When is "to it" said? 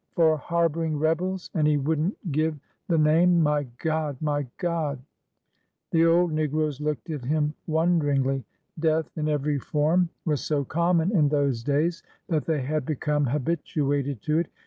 14.23-14.47